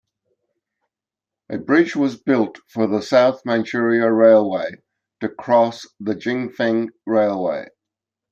A 1.51 1.59
bridge 1.59 1.95
was 1.95 2.19
built 2.19 2.57
for 2.69 2.87
the 2.87 3.03
South 3.03 3.45
Manchuria 3.45 4.11
Railway 4.11 4.71
to 5.19 5.29
cross 5.29 5.85
the 5.99 6.15
Jingfeng 6.15 6.89
Railway. 7.05 7.67